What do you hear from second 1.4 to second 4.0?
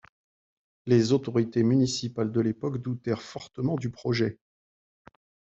municipales de l'époque doutèrent fortement du